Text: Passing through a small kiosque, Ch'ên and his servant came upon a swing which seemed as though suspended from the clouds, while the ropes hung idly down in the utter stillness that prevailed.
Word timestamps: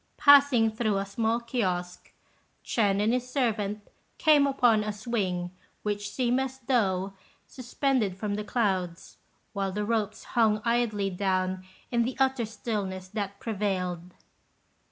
Passing 0.17 0.71
through 0.71 0.97
a 0.97 1.05
small 1.05 1.39
kiosque, 1.39 2.11
Ch'ên 2.65 2.99
and 2.99 3.13
his 3.13 3.29
servant 3.29 3.87
came 4.17 4.47
upon 4.47 4.83
a 4.83 4.91
swing 4.91 5.51
which 5.83 6.09
seemed 6.09 6.39
as 6.39 6.57
though 6.57 7.13
suspended 7.45 8.17
from 8.17 8.33
the 8.33 8.43
clouds, 8.43 9.17
while 9.53 9.71
the 9.71 9.85
ropes 9.85 10.23
hung 10.23 10.59
idly 10.65 11.11
down 11.11 11.63
in 11.91 12.01
the 12.01 12.17
utter 12.19 12.47
stillness 12.47 13.09
that 13.09 13.39
prevailed. 13.39 14.15